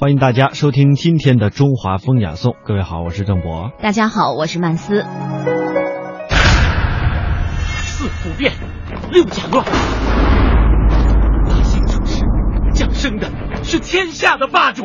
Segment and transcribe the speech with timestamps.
[0.00, 2.54] 欢迎大家收听今天的中华风雅颂。
[2.64, 3.72] 各位好，我是郑博。
[3.82, 5.04] 大家好，我是曼斯。
[7.82, 8.52] 四不变，
[9.10, 9.64] 六甲乱，
[11.48, 12.24] 大兴出世，
[12.72, 13.28] 降生的
[13.64, 14.84] 是天下的霸主。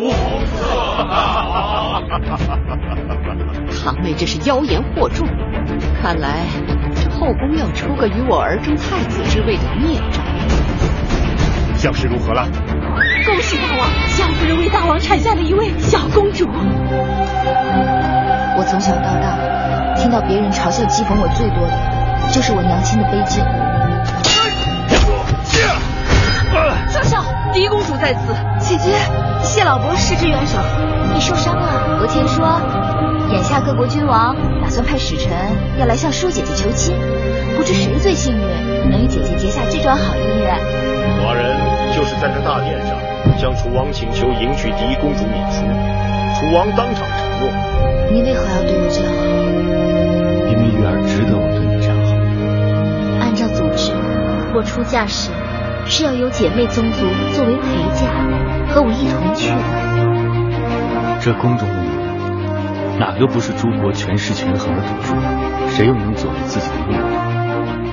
[3.86, 5.28] 堂妹这是妖言惑众，
[6.02, 6.44] 看来
[6.96, 10.26] 这后宫要出个与我儿争太子之位的孽障。
[11.78, 12.48] 将士如何了？
[13.44, 16.48] 恭喜大王，小夫人为大王产下了一位小公主。
[18.56, 19.38] 我从小到大，
[19.98, 23.44] 听到别人嘲笑讥讽我最多的，就是我娘亲的卑贱。
[26.88, 27.22] 少校，
[27.52, 28.34] 狄公主在此。
[28.60, 28.96] 姐姐，
[29.44, 30.58] 谢老伯施之援手。
[31.14, 32.00] 你受伤了？
[32.02, 32.62] 我听说，
[33.30, 35.32] 眼下各国君王打算派使臣
[35.78, 36.96] 要来向舒姐姐求亲，
[37.58, 40.58] 不知谁最幸运，能与姐姐结下这桩好姻缘。
[41.20, 42.98] 寡人就是在这大殿上
[43.38, 45.64] 向楚王请求迎娶狄公主芈姝，
[46.36, 47.50] 楚王当场承诺。
[48.12, 49.22] 你为何要对我这样好？
[50.50, 52.10] 因为玉儿值得我对你这样好。
[53.22, 53.94] 按照祖制，
[54.56, 55.30] 我出嫁时
[55.86, 57.62] 是要有姐妹宗族作为陪
[57.94, 58.10] 嫁，
[58.74, 59.56] 和我一同去的。
[61.22, 61.93] 这宫中的女人，
[63.00, 65.16] 哪个不是诸国权势权衡的赌注？
[65.70, 67.04] 谁又能左右自己的命运？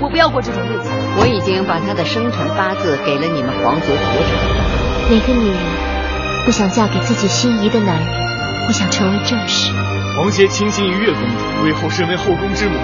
[0.01, 0.91] 我不要过这种日子。
[1.19, 3.93] 我已经把他的生辰八字给了你们皇族。
[5.11, 5.59] 哪个女人
[6.45, 8.07] 不想嫁给自己心仪的男人，
[8.67, 9.73] 不想成为正室？
[10.17, 12.77] 皇协倾心于月公主，为后身为后宫之母，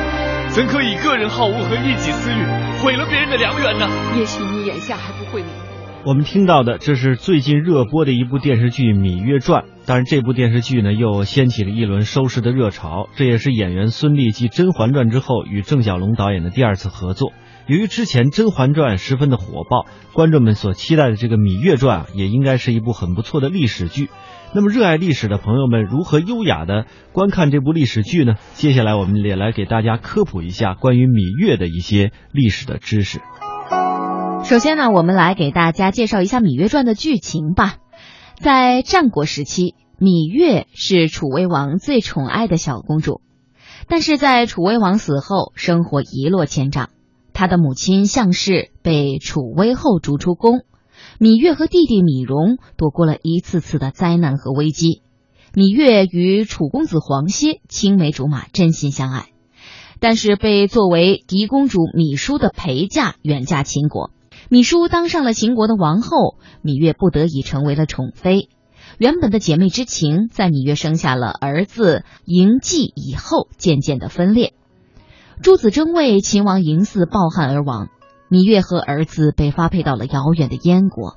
[0.49, 2.47] 怎可以个人好恶和一己私欲
[2.83, 3.87] 毁了别人的良缘呢？
[4.17, 5.66] 也许你眼下还不会明白。
[6.07, 9.65] 我们听到的，这是最近热播的一部电视剧《芈月传》。
[9.87, 13.09] 当然，这部电视剧呢，又掀起了一轮收视的热潮。
[13.17, 17.33] 这也是演员孙俪继《甄嬛传》之后与郑晓龙导演的第二次合作。
[17.67, 24.09] 由于之前《甄嬛传》十分的火爆，观众们所期待的这个《芈月传》也应该是一部很不错的历史剧。
[24.55, 28.35] 那么，热爱历史的朋友们如何优雅的观看这部历史剧呢？
[28.55, 33.21] 接下来，我们也来给大家科普一下关于芈月的一些历史的知识。
[34.49, 37.79] 首先呢，我们来给大家介绍一下《芈月传》的剧情吧。
[38.37, 43.23] 在战国时期，芈月是楚威王最宠爱的小公主，
[43.89, 46.91] 但是在楚威王死后，生活一落千丈。
[47.33, 50.61] 她的母亲项氏被楚威后逐出宫，
[51.19, 55.03] 芈月和弟弟芈戎躲过了一次次的灾难和危机。
[55.55, 59.31] 芈月与楚公子黄歇青梅竹马，真心相爱，
[59.99, 64.13] 但是被作为嫡公主芈姝的陪嫁远嫁秦国。
[64.51, 68.49] 芈姝当上了秦国的王后，芈月不得已成为了宠妃。
[68.99, 74.55] 原本的姐妹之情，在芈月生下了儿子嬴稷以后，渐渐的分裂。
[75.43, 77.89] 诸子争位，秦王嬴驷抱憾而亡，
[78.31, 81.17] 芈月和儿子被发配到了遥远的燕国。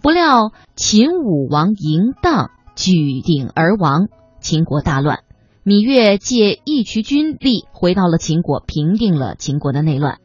[0.00, 4.08] 不料秦武王嬴荡举鼎而亡，
[4.40, 5.20] 秦国大乱。
[5.64, 10.18] 芈月借义渠军力回到了秦国，平定了秦国的内乱。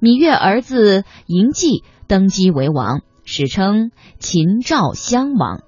[0.00, 5.62] 芈月儿子嬴稷登基为王，史称秦昭襄王。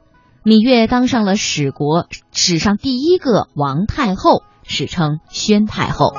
[0.45, 6.13] 芈月当上了史国史上第一个王太后，史称宣太后。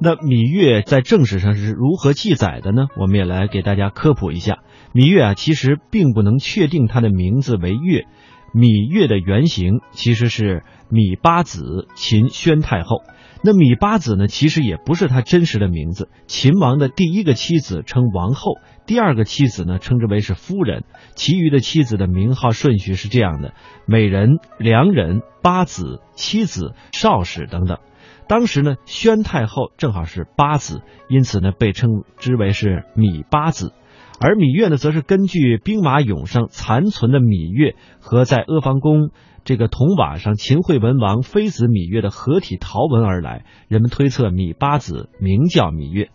[0.00, 2.86] 那芈月在正史上是如何记载的呢？
[2.96, 4.58] 我们也来给大家科普一下。
[4.94, 8.04] 芈月啊，其实并不能确定她的名字为月，
[8.54, 13.02] 芈月的原型其实是芈八子秦宣太后。
[13.42, 16.08] 那芈八子呢，其实也不是她真实的名字。
[16.26, 18.54] 秦王的第一个妻子称王后，
[18.84, 23.54] 第二个妻子呢称之为是夫人，其余的妻子的名号顺序是这样的：
[23.86, 27.78] 美人、良人、八子、妻子、少使等等。
[28.26, 33.72] 当时呢，宣太后正好是八子，因此呢被称之为是芈八子。
[34.20, 39.10] 而芈月呢，则是根据兵马俑上残存的芈月和在阿房宫
[39.44, 43.44] 这个铜瓦上秦惠文王妃子芈月的合体陶文而来。
[43.68, 46.10] 人们推测芈八子名叫芈月。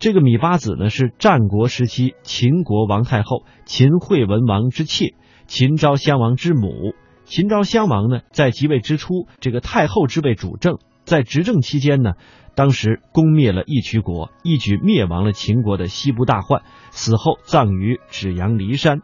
[0.00, 5.14] 这个芈八子呢，是战国时期秦国王太后秦惠文王之妾，
[5.46, 6.92] 秦昭襄王之母。
[7.24, 10.78] 秦昭襄王呢，在即位之初，这个太后之位主政。
[11.04, 12.14] 在执政期间呢，
[12.54, 16.62] 当时攻灭了义渠国，一举灭亡了秦国的西部大患。
[16.90, 19.00] 死后葬于芷阳骊山。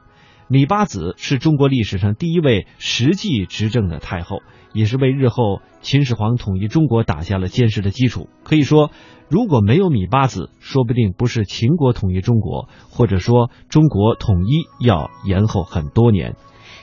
[0.48, 4.42] 芈八子是中国历史上第一位实际执政的太后，
[4.72, 8.28] 也是为日后秦始皇统一中国打下了坚实的基础。
[8.42, 8.90] 可以说，
[9.28, 16.34] 如果没有芈八子，说不定不是秦国统一中国，或者说中国统一要延后很多年。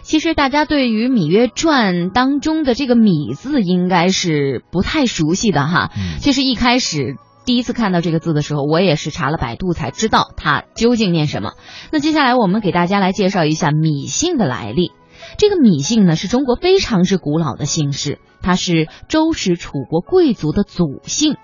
[0.08, 5.92] 其实大家对于《芈月传》当中的这个“芈”字应该是不太熟悉的哈。
[5.98, 11.56] 嗯就是一开始第一次看到这个字的时候，我也是查了百度才知道它究竟念什么。
[11.92, 14.94] 那接下来我们给大家来介绍一下芈姓的来历。
[15.38, 21.36] 这个芈姓呢，是中国非常之古老的姓氏，它是周时楚国贵族的祖姓。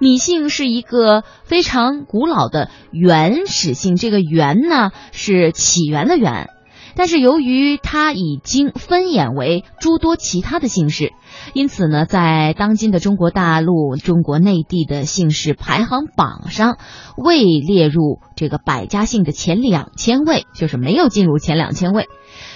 [0.00, 6.48] 芈姓是一个非常古老的原始姓，这个“原”呢是起源的“源”，
[6.94, 11.12] 但是由于它已经分衍为诸多其他的姓氏，
[11.54, 16.78] 因此呢，在当今的中国大陆、中国内地的姓氏排行榜上，
[17.16, 22.08] 未列入这个百家姓的前两千位，就是没有进入前两千位。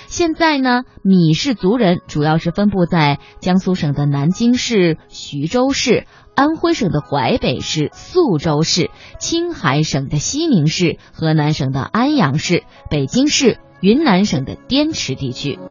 [0.06, 6.06] 现在呢，米氏族人主要是分布在江苏省的南京市、徐州市。
[6.34, 8.90] 安徽省的淮北市、宿州市，
[9.20, 15.58] 青海省的西宁市，河南省的安阳市，北京市，云南省的滇池地区。